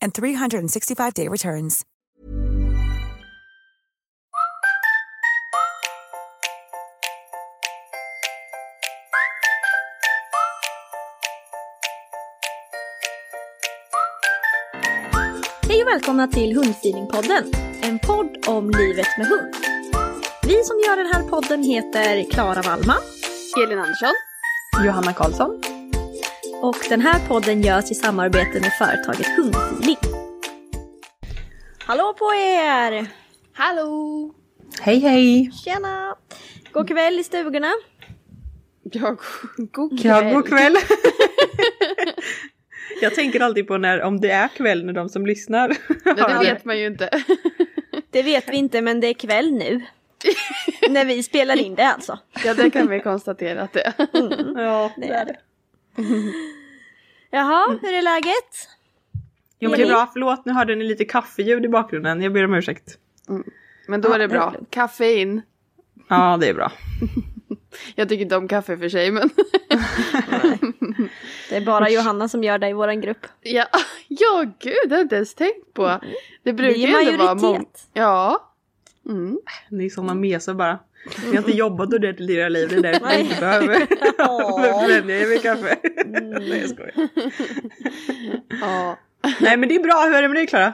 [0.00, 1.84] and 365-day returns.
[15.68, 19.54] Hej och välkomna till Hundfeelingpodden, en podd om livet med hund.
[20.42, 23.02] Vi som gör den här podden heter Klara Wallman
[23.64, 24.14] Elin Andersson.
[24.84, 25.62] Johanna Karlsson.
[26.62, 29.96] Och den här podden görs i samarbete med företaget Hundfeeling.
[31.78, 33.06] Hallå på er!
[33.52, 34.34] Hallå!
[34.80, 35.50] Hej hej!
[35.64, 36.14] Tjena!
[36.72, 37.72] God kväll i stugorna.
[38.82, 39.16] Ja,
[39.72, 40.34] god Ja, kväll.
[40.34, 40.76] god kväll.
[43.02, 45.68] Jag tänker alltid på när, om det är kväll när de som lyssnar
[46.04, 47.10] Nej, det vet man ju inte.
[48.10, 49.80] Det vet vi inte men det är kväll nu.
[50.90, 52.18] När vi spelar in det alltså.
[52.44, 53.92] Ja, det kan vi konstatera att det är.
[54.62, 55.36] Ja, Det är det.
[57.30, 58.68] Jaha, hur är läget?
[59.58, 60.10] jo, men det är bra.
[60.12, 62.22] Förlåt, nu hörde ni lite kaffeljud i bakgrunden.
[62.22, 62.98] Jag ber om ursäkt.
[63.88, 64.54] Men då Ja, är det bra.
[64.70, 65.42] Kaffe in.
[66.08, 66.72] Ja, det är bra.
[67.94, 69.30] Jag tycker inte om kaffe för sig, men
[71.48, 73.26] Det är bara Johanna som gör det i våran grupp.
[73.40, 73.66] ja,
[74.08, 76.00] ja gud, det har jag inte ens tänkt på.
[76.42, 77.64] Det brukar ju ändå vara många.
[77.92, 78.52] Ja.
[79.06, 79.38] Mm.
[79.70, 80.78] Ni är såna mesar bara.
[81.22, 82.68] Ni har inte jobbat ordentligt i era liv.
[82.68, 83.20] Det är därför Nej.
[83.20, 85.76] inte behöver vänja er vid kaffe.
[86.04, 86.30] Mm.
[86.30, 86.94] Nej, jag skojar.
[88.60, 88.98] ja.
[89.40, 90.04] Nej, men det är bra.
[90.04, 90.72] Hur är det med dig, Klara?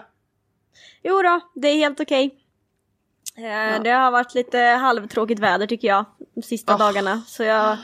[1.03, 2.35] Jo då, det är helt okej.
[3.37, 6.79] Eh, Det har varit lite halvtråkigt väder tycker jag de sista Oh.
[6.79, 7.23] dagarna.
[7.27, 7.77] Så jag...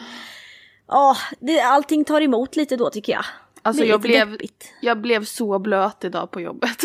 [0.88, 3.24] Ja, det, allting tar emot lite då tycker jag.
[3.62, 4.72] Alltså jag blev, deppigt.
[4.80, 6.78] jag blev så blöt idag på jobbet.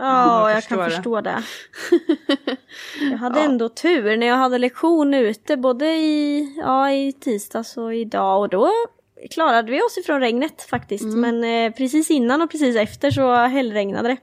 [0.00, 0.84] Ja, jag jag kan det.
[0.90, 1.42] förstå det.
[3.10, 7.94] Jag hade ändå tur när jag hade lektion ute både i, ja, i tisdags och
[7.94, 8.70] idag och då
[9.30, 11.04] klarade vi oss ifrån regnet faktiskt.
[11.04, 14.16] Men eh, precis innan och precis efter så hällregnade det.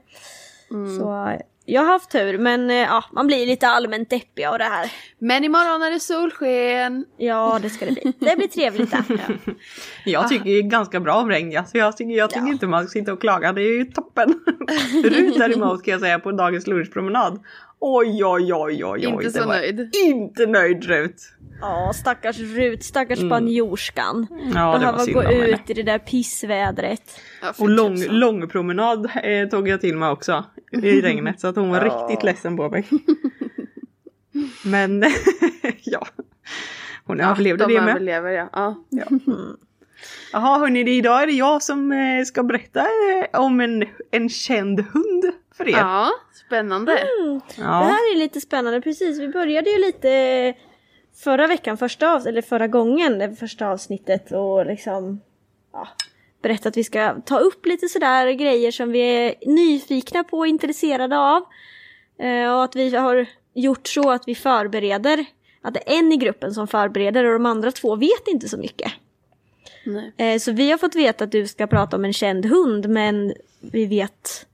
[0.98, 4.58] Så eh, jag har haft tur men eh, ja, man blir lite allmänt deppig av
[4.58, 4.92] det här.
[5.18, 7.04] Men imorgon är det solsken.
[7.16, 8.12] Ja, det ska det bli.
[8.18, 9.04] Det blir trevligt det.
[10.04, 11.58] Jag tycker ju ganska bra om regn.
[11.58, 13.52] Alltså jag tycker, jag tycker inte man ska sitta och klaga.
[13.52, 14.28] Det är ju toppen.
[15.04, 17.44] Rut däremot kan jag säga på dagens lunchpromenad.
[17.80, 19.04] Oj, oj, oj, oj, oj.
[19.04, 19.94] Inte så nöjd.
[20.06, 21.32] Inte nöjd Rut.
[21.60, 24.26] Ja, stackars Rut, stackars spanjorskan.
[24.54, 27.20] Ja, det Behöva gå ut i det där pissvädret.
[27.42, 28.18] Ja, Och lång, tusan.
[28.18, 32.24] lång promenad eh, tog jag till mig också i regnet så att hon var riktigt
[32.24, 32.86] ledsen på mig.
[34.64, 35.04] Men
[35.82, 36.06] ja,
[37.04, 37.90] hon överlevde De det med.
[37.90, 38.74] överlever ja.
[38.88, 39.04] ja.
[40.32, 44.28] Jaha hörni, det- idag är det jag som eh, ska berätta eh, om en, en
[44.28, 45.24] känd hund
[45.54, 45.72] för er.
[45.78, 46.10] Ja,
[46.46, 46.92] spännande.
[46.92, 47.64] Det Ja.
[47.64, 49.18] här är lite spännande, precis.
[49.20, 50.54] Vi började ju lite
[51.24, 55.20] förra veckan, första av, eller förra gången, det första avsnittet och liksom
[55.72, 55.88] ja,
[56.42, 60.46] berätta att vi ska ta upp lite sådär grejer som vi är nyfikna på och
[60.46, 61.42] intresserade av.
[62.20, 65.24] Eh, och att vi har gjort så att vi förbereder,
[65.62, 68.58] att det är en i gruppen som förbereder och de andra två vet inte så
[68.58, 68.92] mycket.
[69.88, 70.12] Nej.
[70.34, 73.32] Eh, Så vi har fått veta att du ska prata om en känd hund men
[73.60, 74.44] vi vet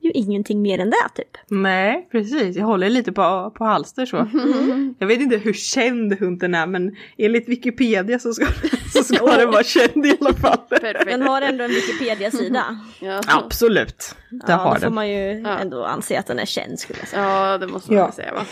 [0.00, 1.36] ju ingenting mer än det typ.
[1.48, 2.56] Nej, precis.
[2.56, 4.16] Jag håller lite på, på halster så.
[4.98, 8.46] Jag vet inte hur känd hunden är men enligt Wikipedia så ska,
[8.92, 10.58] så ska den vara känd i alla fall.
[11.06, 12.78] Den har ändå en Wikipedia-sida.
[13.00, 13.20] Ja.
[13.26, 14.94] Absolut, det ja, har då får den.
[14.94, 15.14] man ju
[15.44, 15.58] Ja.
[15.58, 17.22] ändå anse att den är känd skulle jag säga.
[17.22, 18.12] ja, det måste man Ja.
[18.12, 18.44] säga va?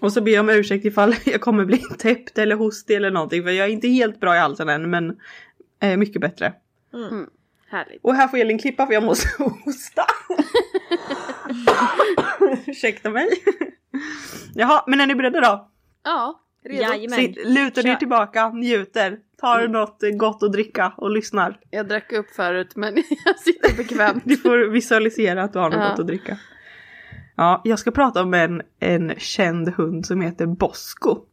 [0.00, 3.42] Och så ber jag om ursäkt ifall jag kommer bli täppt eller hostig eller någonting
[3.42, 5.16] för jag är inte helt bra i halsen än men
[5.80, 6.52] eh, mycket bättre.
[7.70, 8.00] Härligt.
[8.04, 9.28] Och här får Elin klippa för jag måste
[9.64, 10.02] hosta.
[12.66, 13.28] Ursäkta mig.
[14.54, 15.70] Jaha, men är ni beredda då?
[16.04, 16.82] Ja, redo.
[16.82, 17.18] Jajamän.
[17.18, 17.94] Sitt, lutar Kör.
[17.96, 21.58] tillbaka, njuter, tar något eh, gott att dricka och lyssnar.
[21.70, 24.22] Jag drack upp förut men jag sitter bekvämt.
[24.26, 25.88] Du får visualisera att du har något Ja.
[25.90, 26.38] gott att dricka.
[27.36, 31.24] Ja, jag ska prata om en, en känd hund som heter Bosco.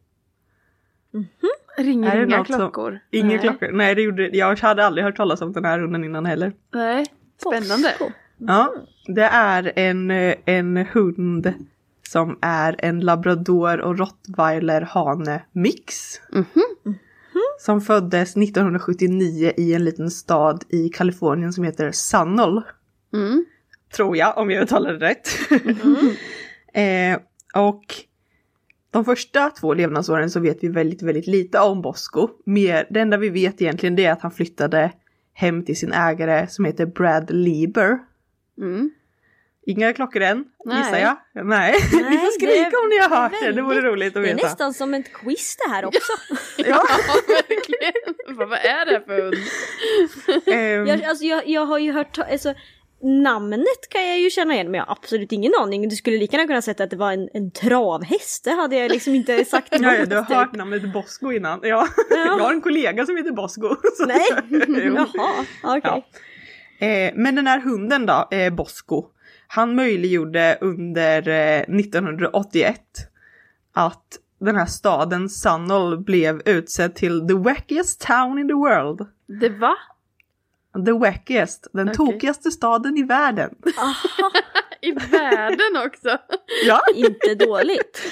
[1.78, 2.98] Ringer Är det inga något som- klockor?
[3.10, 3.38] Ingen Nej.
[3.38, 3.68] klocka.
[3.72, 6.52] Nej, det gjorde jag hade aldrig hört talas om den här hunden innan heller.
[6.74, 7.06] Nej,
[7.40, 7.94] spännande.
[7.98, 8.12] Bosco.
[8.38, 8.74] Ja,
[9.06, 10.10] det är en,
[10.44, 11.52] en hund
[12.08, 16.20] som är en labrador och rottweiler hane mix.
[17.60, 22.62] Som föddes 1979 i en liten stad i Kalifornien som heter Sunol.
[23.14, 23.44] Mm.
[23.96, 25.28] Tror jag, om jag uttalar det rätt.
[26.74, 27.20] eh,
[27.64, 27.84] och
[28.90, 32.28] de första två levnadsåren så vet vi väldigt, väldigt lite om Bosco.
[32.46, 34.92] Mer, det enda vi vet egentligen det är att han flyttade
[35.32, 37.98] hem till sin ägare som heter Brad Lieber.
[38.58, 38.90] Mm.
[39.66, 40.78] Inga klockor än, Nej.
[40.78, 41.44] gissar jag.
[41.46, 44.30] Nej, ni får skrika om ni har hört det, det vore väldigt- roligt att Det
[44.30, 44.46] är veta.
[44.46, 46.00] nästan som ett quiz det här också.
[46.56, 48.36] Ja, Ja, verkligen.
[48.38, 49.34] Vad är det för hund?
[50.46, 52.54] ehm, Jag, alltså, jag, jag har ju hört, alltså,
[53.02, 55.88] namnet kan jag ju känna igen men jag har absolut ingen aning.
[55.88, 58.44] Du skulle lika gärna kunna säga att det var en, en travhäst.
[58.44, 61.60] Det hade jag liksom inte sagt ja, ja, emot, du har hört namnet Bosco innan.
[61.62, 61.88] Ja.
[62.10, 63.68] Jag har en kollega som heter Bosco.
[63.96, 64.28] så- Nej,
[64.94, 65.80] jaha, okej.
[66.80, 66.86] Ja.
[66.86, 69.04] Eh, men den här hunden då, eh, Bosco,
[69.46, 72.80] han möjliggjorde under eh, 1981
[73.72, 79.06] att den här staden Sunol blev utsedd till the wackiest town in the world.
[79.40, 79.74] Det va?
[80.86, 81.96] The wackiest, den Okej.
[81.96, 83.54] tokigaste staden i världen.
[84.80, 86.18] I världen också?
[86.66, 88.02] Ja, Inte dåligt.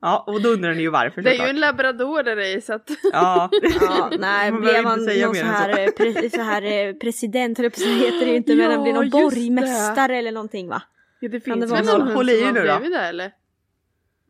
[0.00, 2.72] ja och då undrar ni ju varför Det är ju en labrador där i så
[2.74, 2.90] att...
[3.12, 5.80] Ja, Ja, nej, Man blev säga någon så här, så.
[5.80, 8.82] eh, pre, så här eh, president, eller så heter det ju inte, men Ja, han
[8.82, 10.82] blir någon borgmästare eller någonting va?
[11.20, 12.78] Ja, det Kan finns det vara väl någon hund som nu har då.
[12.78, 13.32] blivit det eller?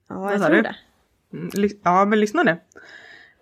[0.09, 0.77] Ja, jag tror det.
[1.33, 1.51] Mm,
[1.85, 2.57] Ja, men lyssna nu.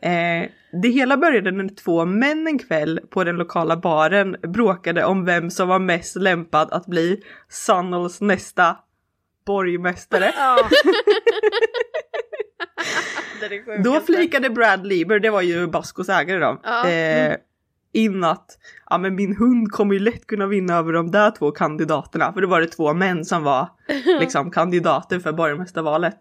[0.06, 0.48] Eh,
[0.82, 5.50] det hela började när två män en kväll på den lokala baren bråkade om vem
[5.50, 8.76] som var mest lämpad att bli Sunnols nästa
[9.46, 10.32] borgmästare.
[10.36, 10.58] Ja.
[13.84, 16.88] Då flikade Brad Lieber, det var ju Baskos ägare då, Ja.
[16.88, 17.36] eh,
[17.92, 18.46] in att
[18.90, 22.32] ja, men min hund kommer ju lätt kunna vinna över de där två kandidaterna.
[22.32, 23.68] För det var det två män som var
[24.20, 26.18] liksom kandidater för borgmästarvalet.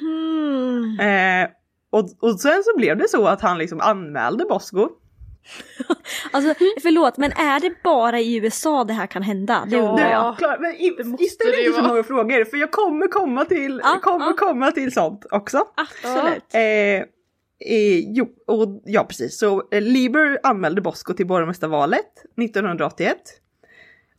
[0.00, 1.00] mm.
[1.00, 1.48] Eh,
[1.92, 4.88] och, och sen så blev det så att han liksom anmälde Bosko.
[6.32, 9.64] Alltså förlåt, men är det bara i USA det här kan hända?
[9.70, 9.90] Det Ja.
[9.90, 10.24] undrar jag.
[10.24, 10.34] Ja.
[10.38, 13.44] Klar, men i, måste ställ det ju inte så många frågor för jag kommer komma
[13.44, 14.32] till, Ja, kommer ja.
[14.38, 15.64] komma till sånt också.
[15.74, 16.44] Absolut.
[16.54, 17.04] Eh, eh,
[18.06, 19.38] jo, och, ja precis.
[19.38, 22.12] Så eh, Lieber anmälde Bosko till borgmästarvalet
[22.42, 23.16] 1981.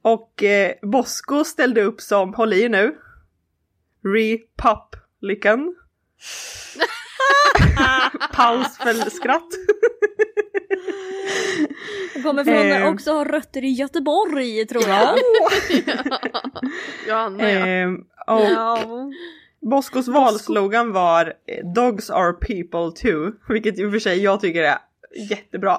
[0.01, 2.95] Och eh, Bosko ställde upp som, håll i nu,
[4.03, 5.75] Republican.
[8.33, 9.47] Paus för skratt.
[12.13, 12.87] Jag kommer från Eh.
[12.87, 15.17] också har rötter i Göteborg tror jag.
[17.07, 17.47] Ja, ja.
[17.47, 17.89] Eh,
[18.27, 18.79] och Ja.
[19.61, 24.63] Boskos valslogan var eh, Dogs are people too, vilket i och för sig jag tycker
[24.63, 24.77] är
[25.29, 25.77] jättebra.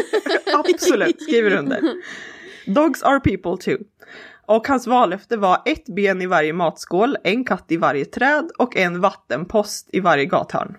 [0.54, 1.80] Absolut, skriver under.
[2.66, 3.78] Dogs are people too.
[4.46, 8.76] Och hans vallöfte var ett ben i varje matskål, en katt i varje träd och
[8.76, 10.76] en vattenpost i varje gathörn.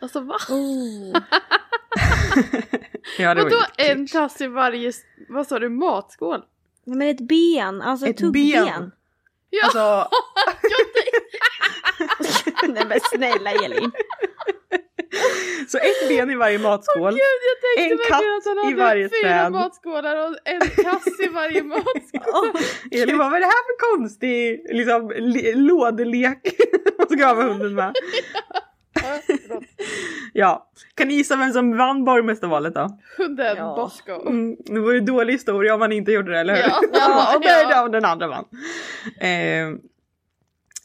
[0.00, 0.36] Alltså va?
[0.48, 1.16] Oh.
[3.18, 4.92] Ja, Vadå en tass i varje,
[5.28, 6.42] vad sa du, matskål?
[6.84, 8.64] Men ett ben, alltså Ett tuggben.
[8.64, 8.92] ben.
[9.50, 10.08] Ja, Alltså,
[12.72, 13.92] Nej men snälla Elin.
[15.68, 17.12] så ett ben i varje matskål.
[17.12, 19.52] Gud, jag En tänkte katt verkligen att han i varje fyra träd.
[19.52, 22.48] matskålar och en kass i varje matskål.
[22.90, 26.38] Elin bara, vad är det här för konstig liksom, le- lådelek
[26.98, 27.92] man ska ha med hunden med?
[30.32, 32.98] Ja, kan ni gissa vem som vann borgmästarvalet då?
[33.18, 33.74] Hunden Ja.
[33.76, 34.28] Bosco.
[34.28, 36.62] Mm, det var ju dålig historia om man inte gjorde det, eller hur?
[36.92, 37.88] Ja, ja, ja.
[37.88, 38.44] den andra vann.
[39.20, 39.78] Eh,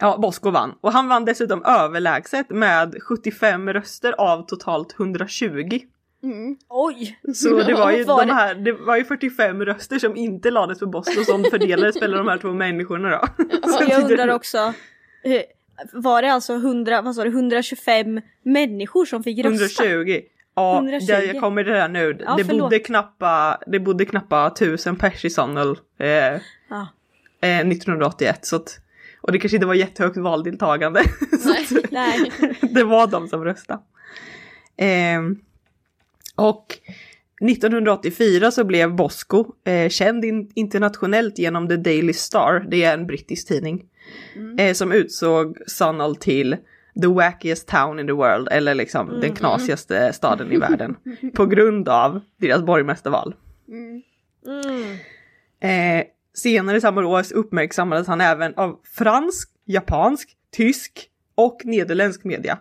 [0.01, 0.73] ja, Bosko vann.
[0.81, 5.79] Och han vann dessutom överlägset med 75 röster av totalt 120.
[6.23, 6.57] Mm.
[6.69, 7.19] Oj!
[7.35, 10.79] Så det var ju, Var de här, det var ju 45 röster som inte lades
[10.79, 13.27] på Bosco som fördelades mellan de här två människorna då.
[13.71, 14.57] Så Jag undrar också,
[15.23, 15.41] eh,
[15.93, 19.83] var det alltså 100, vad sa du, 125 människor som fick rösta?
[19.85, 20.21] 120.
[20.55, 21.05] Ja, 120.
[21.11, 22.17] Jag, jag kommer till det här nu.
[22.25, 22.61] Ja, det, förlåt.
[22.61, 26.87] bodde knappa, det bodde knappa tusen pers i Sonnel eh, Ja.
[27.41, 28.45] eh, 1981.
[28.45, 28.79] Så att,
[29.21, 30.99] och det kanske inte var jättehögt valdeltagande.
[31.31, 32.31] att, Nej.
[32.61, 33.79] det var de som röstade.
[34.77, 35.39] Ehm,
[36.35, 36.77] och
[37.49, 43.07] 1984 så blev Bosco eh, känd in, internationellt genom The Daily Star, det är en
[43.07, 43.83] brittisk tidning,
[44.57, 46.57] eh, som utsåg Sunol till
[47.01, 50.95] the wackiest town in the world, eller liksom den knasigaste staden i världen,
[51.33, 53.35] på grund av deras borgmästarval.
[53.67, 54.01] Mm.
[55.61, 62.59] Eh, senare samma år uppmärksammades han även av fransk, japansk, tysk och nederländsk media.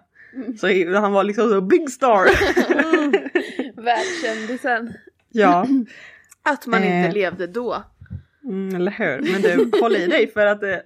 [0.61, 0.67] Så
[1.01, 2.25] han var liksom så big star.
[3.83, 4.93] Världskändisen.
[5.29, 5.67] ja,
[6.43, 7.13] Att man inte Eh.
[7.13, 7.85] levde då.
[8.45, 9.33] mm, eller hur.
[9.33, 10.77] Men du, håll i dig för att eh,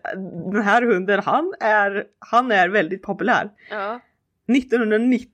[0.53, 3.51] den här hunden, han är, han är väldigt populär.
[3.71, 4.01] Ja.
[4.57, 5.29] 1990,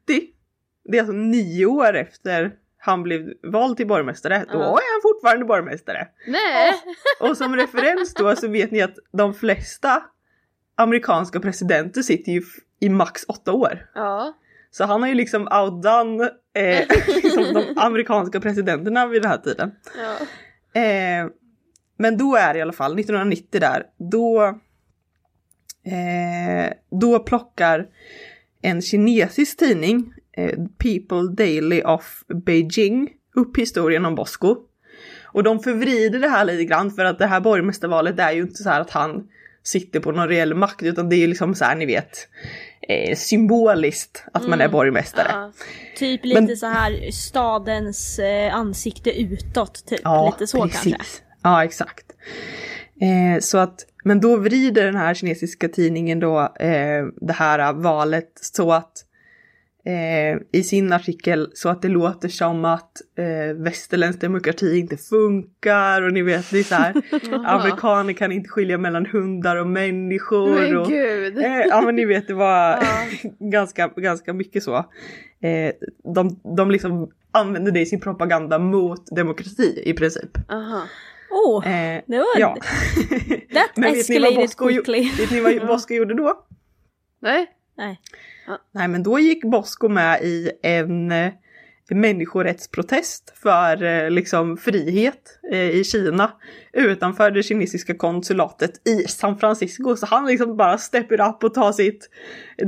[0.85, 4.65] det är alltså nio år efter han blev vald till borgmästare, då Ja.
[4.65, 6.09] är han fortfarande borgmästare.
[6.27, 6.73] Nej!
[7.21, 10.03] Och som referens då så vet ni att de flesta
[10.75, 12.43] amerikanska presidenter sitter ju
[12.81, 13.91] i max åtta år.
[13.95, 14.37] Ja.
[14.71, 16.87] Så han har ju liksom outdone eh,
[17.23, 19.71] liksom de amerikanska presidenterna vid den här tiden.
[20.03, 20.81] ja.
[20.81, 21.27] Eh,
[21.99, 24.43] men då är det i alla fall 1990 där, då,
[25.85, 27.87] eh, då plockar
[28.63, 30.15] en kinesisk tidning,
[30.79, 34.57] People Daily of Beijing, upp historien om Bosco.
[35.33, 38.63] Och de förvrider det här lite grann för att det här borgmästarvalet är ju inte
[38.63, 39.29] så här att han
[39.63, 42.29] sitter på någon reell makt utan det är ju liksom så här ni vet
[42.89, 45.29] eh, symboliskt att man är borgmästare.
[45.31, 45.53] Ja.
[45.97, 50.01] Typ lite Men- så här stadens eh, ansikte utåt, typ.
[50.05, 50.83] Ja, lite så precis.
[50.83, 51.23] kanske.
[51.43, 52.07] Ja, exakt.
[53.01, 58.33] Eh, så att, men då vrider den här kinesiska tidningen då eh, det här valet
[58.41, 58.93] så att
[59.85, 66.03] eh, i sin artikel så att det låter som att eh, västerländsk demokrati inte funkar
[66.03, 66.95] och ni vet det är så här
[67.47, 70.55] amerikaner kan inte skilja mellan hundar och människor.
[70.55, 71.39] Men och, gud.
[71.39, 72.79] Eh, ja men ni vet det var
[73.51, 74.77] ganska, ganska mycket så.
[75.43, 75.73] Eh,
[76.15, 80.31] de, de liksom använde det i sin propaganda mot demokrati i princip.
[80.49, 80.83] Aha.
[81.31, 82.57] Oh, Eh, det var ja.
[83.55, 85.11] that Men vet ni vad escalated quickly.
[85.19, 86.45] vet ni vad Bosco gjorde då?
[87.23, 87.47] Nej.
[87.77, 88.01] Nej.
[88.75, 91.33] Nej men då gick Bosco med i en eh,
[91.91, 96.31] människorättsprotest för eh, liksom frihet eh, i Kina
[96.73, 99.97] utanför det kinesiska konsulatet i San Francisco.
[99.97, 102.11] Så han liksom bara stepper upp och tar sitt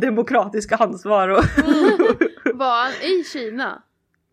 [0.01, 1.29] demokratiska ansvar.
[1.29, 1.45] Och
[2.55, 3.83] Var han i Kina?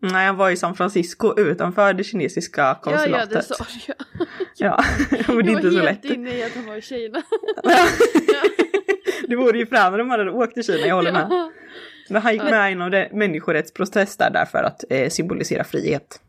[0.02, 3.30] Nej, han var i San Francisco utanför det kinesiska Ja, konsulatet.
[3.32, 4.24] ja, det sa du.
[4.56, 4.84] Ja,
[5.34, 6.12] men det är Jag inte var så helt lätt.
[6.16, 7.22] inne i att han var i Kina.
[9.30, 11.26] Det vore ju fränare om man hade åkt till Kina, jag håller med.
[12.10, 12.12] Ja.
[12.12, 16.20] Men han gick med i någon människorättsprotest där därför att eh, symbolisera frihet.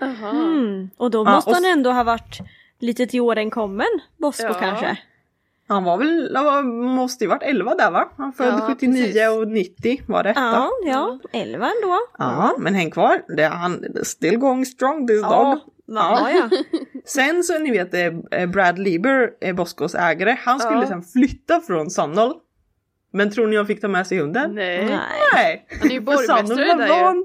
[0.00, 0.30] Aha.
[0.30, 0.90] Mm.
[0.96, 2.38] Och då Ja, måste och han ändå ha varit
[2.78, 3.86] lite till åren kommen,
[4.16, 4.54] Bosco Ja.
[4.54, 4.98] kanske.
[5.68, 6.62] Han var väl, han var,
[6.94, 8.08] måste ju varit 11 där va?
[8.16, 9.28] Han född Ja, 79 precis.
[9.30, 10.32] och 90 var det.
[10.36, 11.18] Ja, Ja.
[11.32, 11.98] ja, elva ändå.
[12.18, 13.22] ja, men häng kvar.
[13.36, 15.30] Det, han still going strong this dog.
[15.30, 16.48] Ja, ja, ja.
[17.04, 17.94] Sen så ni vet
[18.32, 20.86] eh, Brad Lieber, eh, Boscos ägare, han skulle Ja.
[20.86, 22.34] sen flytta från Sannol.
[23.18, 24.54] Men tror ni han fick ta med sig hunden?
[24.54, 24.84] Nej.
[25.34, 25.66] Nej.
[25.80, 27.02] Han är ju borgmästare där ju.
[27.02, 27.24] van-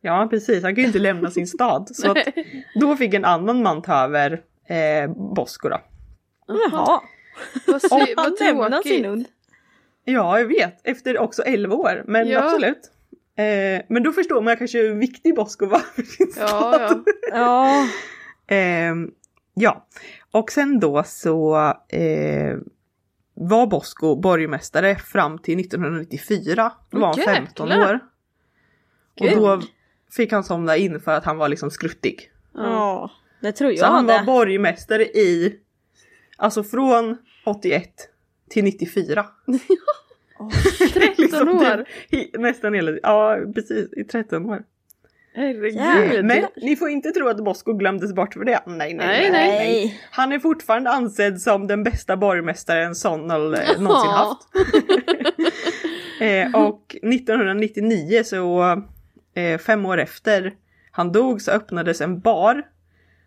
[0.00, 1.88] Ja precis, han kan ju inte lämna sin stad.
[1.96, 2.14] Så
[2.80, 4.32] då fick en annan man ta över
[4.68, 5.80] eh, Bosco då.
[6.72, 7.00] Jaha.
[7.66, 9.26] Vad, sy- Han vad lämnar sin hund.
[10.04, 10.80] Ja, jag vet.
[10.84, 12.04] Efter också 11 år.
[12.06, 12.44] Men Ja.
[12.44, 12.90] absolut.
[13.36, 17.04] Eh, men då förstår man kanske hur viktig Bosco var för sin Ja, stad.
[17.30, 17.32] ja.
[17.32, 17.86] Ja.
[18.56, 19.10] Ehm,
[19.54, 19.86] ja,
[20.30, 21.56] och sen då så
[21.88, 22.56] eh,
[23.34, 26.72] var Bosco borgmästare fram till 1994.
[26.90, 27.34] Då var han Jäklar.
[27.34, 28.00] 15 år.
[29.20, 29.62] Och då
[30.16, 32.30] fick han somna in för att han var liksom skruttig.
[32.54, 33.10] ja,
[33.40, 35.58] det tror Så jag han var borgmästare i,
[36.36, 37.90] alltså från 81
[38.48, 39.26] till 94.
[40.94, 41.84] 13 Liksom år.
[42.10, 44.64] i- nästan hela, ja precis, i 13 år.
[45.34, 46.24] Herregud.
[46.24, 48.60] Men ni får inte tro att Bosco glömdes bort för det.
[48.66, 49.06] Nej, nej, nej.
[49.06, 49.58] Nej, nej.
[49.58, 50.00] Nej.
[50.10, 54.38] Han är fortfarande ansedd som den bästa borgmästaren Sonnel eh, någonsin Ja.
[54.38, 54.48] haft.
[56.20, 58.62] eh, och 1999 så,
[59.34, 60.52] eh, fem år efter
[60.90, 62.62] han dog så öppnades en bar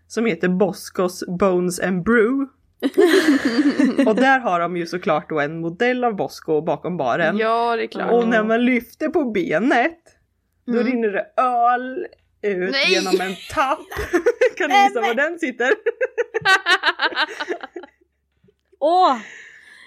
[0.07, 2.47] som heter Boscos Bones and Brew.
[4.07, 7.37] och där har de ju såklart då en modell av Bosco bakom baren.
[7.37, 8.11] Ja, det är klart.
[8.11, 9.99] Och när man lyfter på benet
[10.65, 10.83] då Mm.
[10.87, 12.07] rinner det öl
[12.41, 12.91] ut Nej!
[12.93, 13.79] genom en tapp.
[14.57, 15.73] kan ni gissa var den sitter?
[18.79, 19.17] Åh!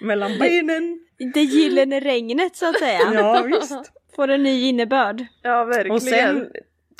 [0.01, 0.99] Mellan benen.
[1.33, 2.99] Det gyllene regnet så att säga.
[3.13, 3.91] Ja visst.
[4.15, 5.25] Får en ny innebörd.
[5.41, 5.91] Ja, verkligen.
[5.95, 6.51] Och sen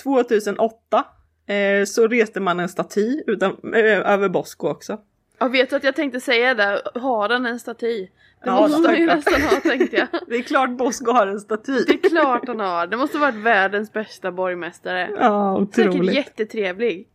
[0.04, 1.06] 2008
[1.48, 5.00] eh, så reste man en staty utan, eh, över Bosko också.
[5.40, 8.08] Jag vet att jag tänkte säga det, har han en staty?
[8.48, 10.08] Det Ja, måste han ju nästan ha tänkte jag.
[10.28, 11.84] Det är klart Bosko har en staty.
[11.88, 15.10] Det är klart han har, det måste varit världens bästa borgmästare.
[15.20, 16.16] Ja, Säkert otroligt.
[16.16, 17.08] jättetrevlig.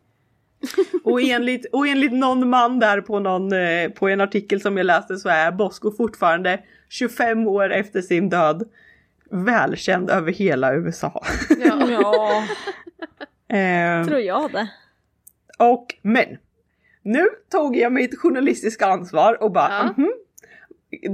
[1.04, 4.84] Och enligt, och enligt någon man där på, någon, eh, på en artikel som jag
[4.86, 8.68] läste så är Bosko fortfarande 25 år efter sin död
[9.30, 11.22] välkänd över hela USA.
[11.64, 11.88] Ja.
[11.90, 12.42] Ja,
[13.56, 14.68] Eh, tror jag det.
[15.58, 16.26] och men,
[17.02, 19.84] nu tog jag mitt journalistiska ansvar och bara Ja.
[19.96, 20.12] mhm,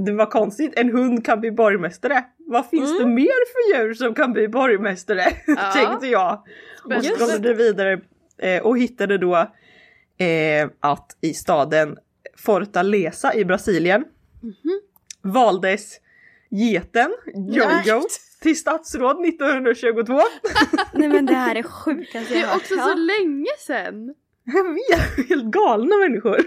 [0.05, 2.23] det var konstigt, en hund kan bli borgmästare.
[2.37, 5.23] Vad finns det mer för djur som kan bli borgmästare?
[5.47, 5.71] Ja.
[5.73, 6.33] Tänkte jag.
[6.33, 7.09] Och Spännande.
[7.09, 8.01] scrollade vidare
[8.37, 9.35] eh, och hittade då
[10.25, 11.97] eh, att i staden
[12.37, 14.05] Fortaleza i Brasilien
[14.41, 14.81] Mhm.
[15.33, 15.93] valdes
[16.49, 18.01] geten Jojo
[18.41, 20.19] till statsråd 1922.
[20.93, 22.55] Nej men det här är sjukaste Det jag är hört.
[22.61, 24.13] också så länge sedan.
[24.43, 26.39] Jag vet, helt galna människor.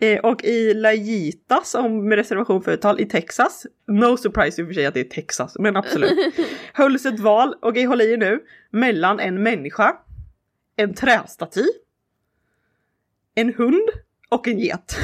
[0.00, 3.66] Eh, och i La Gita, som med reservation för uttal, i Texas.
[3.86, 6.34] No surprise i och för sig att det är Texas, men absolut.
[6.72, 9.96] hölls ett val, okej håll i nu, mellan en människa,
[10.76, 11.64] en trästaty,
[13.34, 13.88] en hund
[14.28, 14.96] och en get.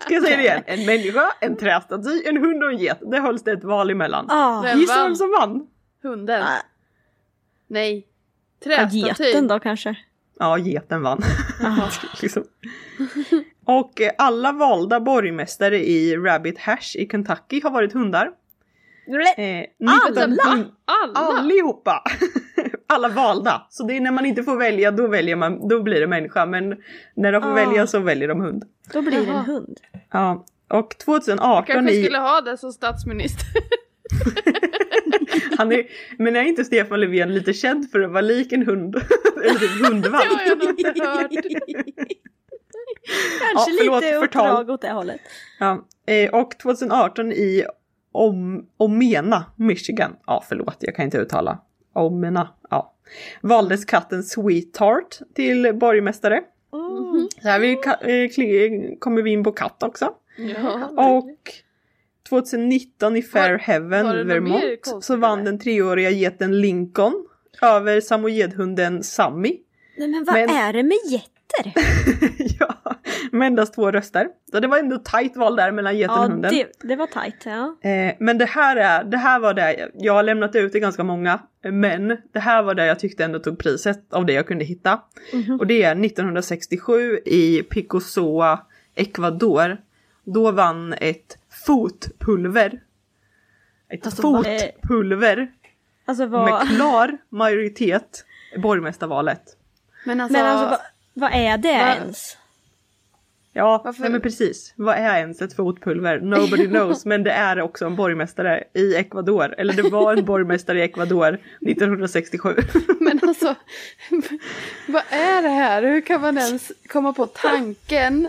[0.00, 0.62] Ska jag säga det igen?
[0.66, 2.98] En människa, en trästaty, en hund och en get.
[3.10, 4.30] Det hölls det ett val emellan.
[4.30, 5.66] Ah, Gissa vem som vann?
[6.02, 6.42] Hunden.
[6.42, 6.62] Ah.
[7.66, 8.06] Nej.
[8.64, 9.24] ja, Trästaty.
[9.24, 9.94] geten då kanske.
[10.38, 11.22] Ja, geten vann.
[12.22, 12.44] liksom.
[13.66, 18.30] Och alla valda borgmästare i Rabbit Hash i Kentucky har varit hundar.
[19.36, 20.26] Eh, Alla?
[20.26, 20.38] 19
[20.84, 21.18] Alla?
[21.38, 22.02] Allihopa!
[22.86, 23.66] alla valda.
[23.70, 26.46] Så det är när man inte får välja, då väljer man, då blir det människa.
[26.46, 26.74] Men
[27.16, 27.54] när de får Ah.
[27.54, 28.64] välja så väljer de hund.
[28.92, 29.80] Då blir det en hund.
[30.12, 30.44] Ja.
[30.70, 32.02] Och 2018 Kanske i...
[32.04, 33.46] skulle ha det som statsminister.
[35.58, 35.82] Han är,
[36.18, 38.96] men är inte Stefan Löfven lite känd för att vara lik en hund?
[39.44, 40.24] Eller typ Det hundvalp?
[40.32, 41.30] har jag nog hört.
[43.40, 44.46] Kanske Ja, förlåt, lite förtal.
[44.50, 45.20] uppdrag åt det hållet.
[45.60, 47.64] Ja, eh, och 2018 i
[48.12, 50.16] Om, Omena, Michigan.
[50.26, 51.58] Ja, förlåt, jag kan inte uttala.
[51.92, 52.94] Omena, ja.
[53.40, 56.40] Valdes katten Sweetheart till borgmästare.
[56.72, 57.28] Mm.
[57.42, 60.10] Så här vi, eh, kli- kommer vi in på katt också.
[60.36, 60.86] Ja.
[60.86, 61.30] Och
[62.28, 67.26] 2019 i Fair Heaven, Vermont, så vann den treåriga geten Lincoln
[67.62, 69.56] över samojedhunden Sammy.
[69.98, 71.72] Nej men vad Men- är det med getter?
[72.60, 72.96] ja,
[73.32, 74.28] med endast två röster.
[74.50, 76.54] Så det var ändå tajt val där mellan geten och Ja, hunden.
[76.54, 77.36] det, det var tajt.
[77.46, 77.76] Ja.
[77.90, 81.04] Eh, men det här, är, det här var det, jag har lämnat ut det ganska
[81.04, 84.64] många, men det här var det jag tyckte ändå tog priset av det jag kunde
[84.64, 85.00] hitta.
[85.60, 88.58] Och det är 1967 i Picosoa,
[88.94, 89.76] Ecuador.
[90.24, 92.80] Då vann ett fotpulver.
[93.88, 95.52] Ett Alltså, fotpulver
[96.04, 96.44] Alltså vad...
[96.50, 98.24] med klar majoritet
[98.56, 99.42] borgmästarvalet.
[100.04, 100.80] Men alltså, Men alltså vad,
[101.30, 102.36] vad är det Va- ens?
[103.52, 104.72] Ja, Varför- nej men precis.
[104.76, 106.20] Vad är ens ett fotpulver?
[106.20, 107.04] Nobody knows.
[107.04, 109.54] Men det är också en borgmästare i Ecuador.
[109.58, 112.56] Eller det var en borgmästare i Ecuador 1967.
[113.00, 113.54] men alltså,
[114.88, 115.82] vad är det här?
[115.82, 118.28] Hur kan man ens komma på tanken?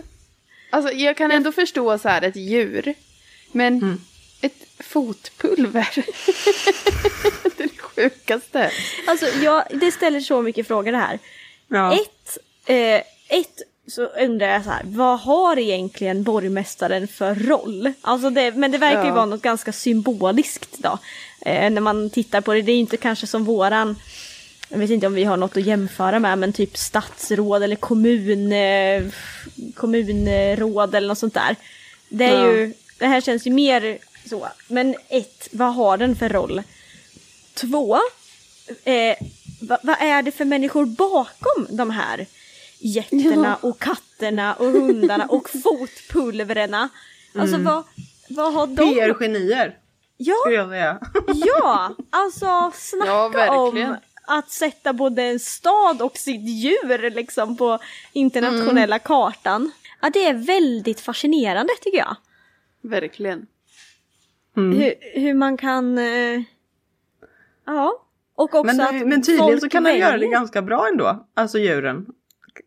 [0.70, 2.94] Alltså jag kan ändå förstå så här ett djur,
[3.56, 4.00] men Mm.
[4.40, 5.88] ett fotpulver.
[7.56, 8.70] det är det sjukaste.
[9.06, 11.18] Alltså jag, det ställer så mycket frågor det här.
[11.68, 11.94] Ja.
[11.94, 13.02] Ett, eh,
[13.38, 17.92] ett så undrar jag så här, vad har egentligen borgmästaren för roll?
[18.00, 19.14] Alltså det, men det verkar ju Ja.
[19.14, 20.98] vara något ganska symboliskt då.
[21.40, 23.96] Eh, när man tittar på det, det är inte kanske som våran,
[24.68, 28.52] jag vet inte om vi har något att jämföra med, men typ statsråd eller kommun,
[28.52, 29.02] eh,
[29.74, 31.56] kommunråd eller något sånt där.
[32.08, 32.52] Det är Ja.
[32.52, 34.48] ju, det här känns ju mer så.
[34.68, 36.62] Men ett, vad har den för roll?
[37.54, 37.96] Två,
[38.84, 39.16] eh,
[39.60, 42.26] vad, vad är det för människor bakom de här
[42.78, 46.88] getterna och katterna och hundarna och fotpulvrarna?
[47.38, 47.84] Alltså vad,
[48.28, 48.94] vad har de...
[48.94, 49.78] PR-genier
[50.16, 51.00] Ja, skulle jag säga.
[51.34, 57.78] ja, alltså snacka Ja, om att sätta både en stad och sitt djur liksom på
[58.12, 59.70] internationella kartan.
[60.00, 62.16] Ja, det är väldigt fascinerande tycker jag.
[62.82, 63.46] Verkligen.
[64.56, 64.78] Mm.
[64.78, 65.98] Hur, hur man kan...
[65.98, 66.42] Eh,
[67.66, 68.02] ja.
[68.34, 71.26] Och också Men, att men tydligen så kan de göra det ganska bra ändå.
[71.34, 72.06] Alltså djuren.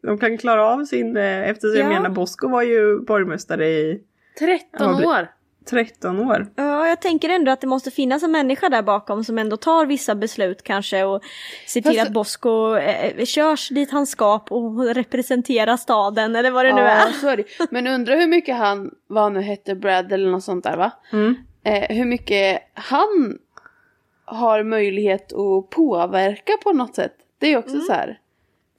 [0.02, 1.90] De kan klara av sin, eh, eftersom jag Ja.
[2.02, 4.02] menar Bosko var ju borgmästare i
[4.40, 5.28] 13 Ja, det- år.
[5.66, 6.48] 13 år.
[6.56, 9.86] Ja, jag tänker ändå att det måste finnas en människa där bakom som ändå tar
[9.86, 11.24] vissa beslut kanske och
[11.68, 16.66] ser till Fast- att Bosko eh, körs dit han ska och representerar staden eller vad
[16.66, 17.44] det nu Ja, så är det.
[17.72, 20.92] Men undrar hur mycket han, vad han nu hette, Brad eller något sånt där va?
[21.12, 21.36] Mm.
[21.64, 23.38] Eh, hur mycket han
[24.26, 27.14] har möjlighet att påverka på något sätt.
[27.40, 28.20] Det är också så här.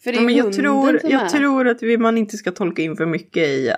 [0.05, 1.29] För det är Ja, men jag tror, som jag är.
[1.29, 3.73] tror att vi, man inte ska tolka in för mycket i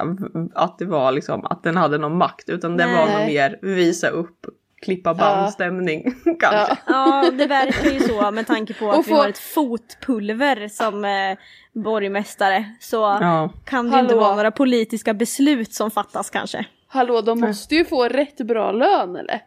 [0.55, 3.27] att det var liksom att den hade någon makt utan det var nog Nej.
[3.27, 4.47] mer visa upp,
[4.83, 6.77] klippa bandstämning kanske.
[6.87, 7.23] Ja.
[7.25, 10.69] Ja, det verkar ju så med tanke på att Och vi få- har ett fotpulver
[10.69, 11.39] som eh,
[11.73, 12.65] borgmästare.
[12.81, 13.53] Så Ja.
[13.65, 14.25] kan det ju inte Hallå.
[14.27, 16.67] vara några politiska beslut som fattas kanske.
[16.87, 19.41] Hallå, de måste ju få rätt bra lön eller?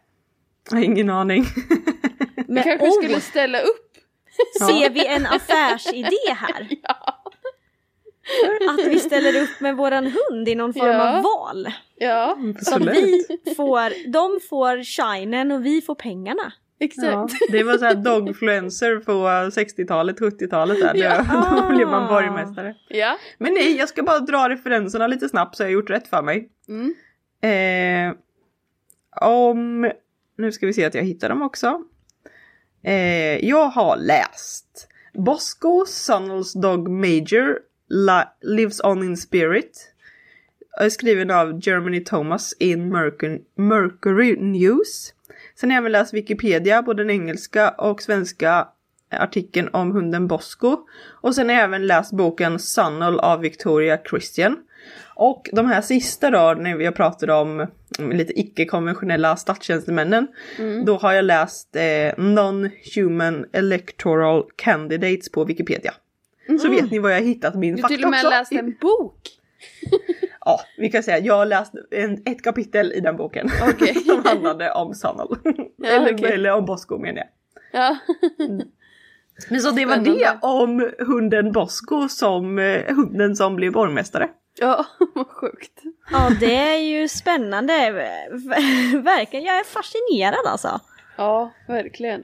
[0.70, 1.46] Jag har ingen aning.
[2.48, 3.85] Men kanske oh, skulle ställa upp.
[4.60, 6.68] ser vi en affärsidé här?
[8.70, 11.18] Att vi ställer upp med våran hund i någon form Ja.
[11.18, 11.68] av val.
[11.96, 13.28] Ja, Som Absolut.
[13.46, 16.54] vi får, de får shinen och vi får pengarna.
[16.80, 17.08] exakt.
[17.12, 19.12] Ja, det var så här dogfluencer på
[19.62, 20.96] 60-talet, 70-talet där.
[20.96, 21.26] Ja.
[21.70, 22.76] Då blev man borgmästare.
[22.90, 23.18] Ja.
[23.38, 26.22] Men nej, jag ska bara dra referenserna lite snabbt så jag har gjort rätt för
[26.22, 26.50] mig.
[26.68, 26.94] Mm.
[27.42, 28.16] Eh,
[29.30, 29.92] om...
[30.38, 31.82] Nu ska vi se att jag hittar dem också.
[32.86, 39.92] Eh, jag har läst Bosco Sunnels Dog Major La- Lives On In Spirit.
[40.90, 45.14] Skriven av Germany Thomas in Mercury, Mercury News.
[45.56, 48.68] Sen har jag även läst Wikipedia, både den engelska och svenska
[49.12, 50.78] artikeln om hunden Bosco.
[51.22, 54.58] Och sen har jag även läst boken Sunnel av Victoria Christian.
[55.16, 57.68] Och de här sista då, när jag pratade om
[58.00, 60.28] mm, lite icke-konventionella statstjänstemännen.
[60.86, 61.82] Då har jag läst eh,
[62.18, 65.94] Non-Human Electoral Candidates på Wikipedia.
[66.62, 68.30] Så vet ni var jag hittat min Du har fakta till och med också.
[68.30, 69.22] läst en bok.
[70.48, 73.50] Ja, vi kan säga jag har läst en, ett kapitel i den boken.
[73.70, 73.96] Okej.
[74.06, 75.28] som handlade om Sunnel.
[75.78, 76.32] Ja, eller, okej.
[76.34, 77.28] eller om Bosco menar jag.
[77.82, 77.98] Ja.
[79.50, 80.20] Men så det var Spännande.
[80.20, 84.30] det om hunden Bosco som eh, hunden som blev borgmästare.
[84.60, 85.82] Ja, vad sjukt.
[86.12, 87.74] Ja, det är ju spännande.
[89.04, 90.80] Verkligen, jag är fascinerad alltså.
[91.18, 92.24] Ja, verkligen.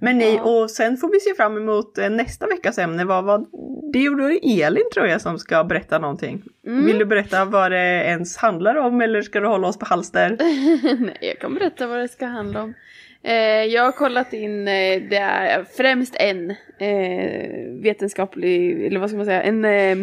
[0.00, 0.42] Men nej, Ja.
[0.42, 3.04] och sen får vi se fram emot eh, nästa veckas ämne.
[3.04, 3.46] Vad var
[3.92, 3.98] det?
[3.98, 6.42] är då Elin tror jag som ska berätta någonting.
[6.66, 6.86] Mm.
[6.86, 10.36] Vill du berätta vad det ens handlar om eller ska du hålla oss på halster?
[11.00, 12.74] Nej, jag kan berätta vad det ska handla om.
[13.22, 19.16] Eh, jag har kollat in, eh, det är främst en eh, vetenskaplig, eller vad ska
[19.16, 19.96] man säga, en, eh,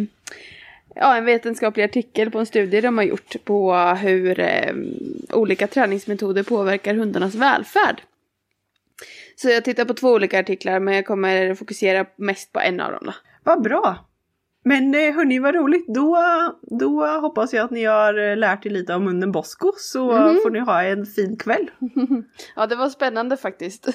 [0.96, 4.74] ja, en vetenskaplig artikel på en studie de har gjort på hur eh,
[5.32, 8.02] olika träningsmetoder påverkar hundarnas välfärd.
[9.36, 12.92] Så jag tittar på två olika artiklar men jag kommer fokusera mest på en av
[12.92, 13.14] dem då.
[13.44, 14.06] Vad bra!
[14.66, 15.86] Men eh, hörni, vad roligt.
[15.88, 16.18] Då,
[16.80, 20.40] då hoppas jag att ni har eh, lärt er lite om hunden Bosco så Mhm.
[20.44, 21.72] får ni ha en fin kväll.
[22.56, 23.88] Ja, det var spännande faktiskt.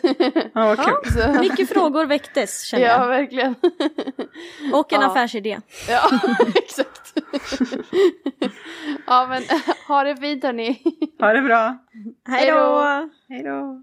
[0.55, 0.95] Ja, vad kul.
[1.13, 3.09] Så, Mycket frågor väcktes känner ja, jag.
[3.09, 3.55] verkligen.
[4.73, 5.11] Och en Ja.
[5.11, 5.59] affärsidé.
[5.89, 6.11] Ja,
[6.55, 7.13] exakt.
[9.07, 9.43] ja, men
[9.89, 10.83] ha det fint hörni.
[11.21, 11.79] Ha det bra!
[12.29, 12.85] Hej då!
[13.29, 13.83] Hej då!